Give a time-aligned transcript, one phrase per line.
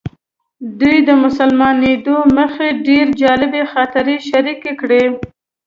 [0.79, 5.03] دوی د مسلمانېدو مخکې ډېرې جالبې خاطرې شریکې کړې.